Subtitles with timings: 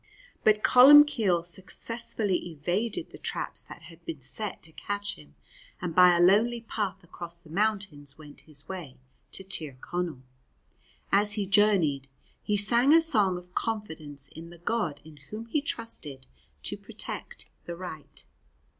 [0.43, 5.35] But Columbcille successfully evaded the traps that had been set to catch him,
[5.79, 8.97] and by a lonely path across the mountains went his way
[9.33, 10.23] to Tir Connell.
[11.11, 12.07] As he journeyed
[12.41, 16.25] he sang a song of confidence in the God in whom he trusted
[16.63, 18.25] to protect the right.